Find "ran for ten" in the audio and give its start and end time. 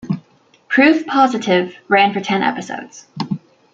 1.87-2.41